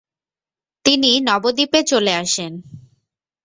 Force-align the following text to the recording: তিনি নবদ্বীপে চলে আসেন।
তিনি 0.85 1.11
নবদ্বীপে 1.21 1.79
চলে 1.83 2.13
আসেন। 2.13 2.51